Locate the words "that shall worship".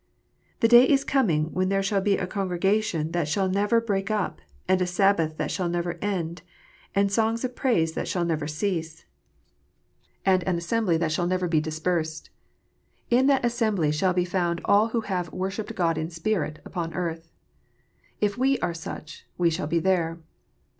10.97-11.41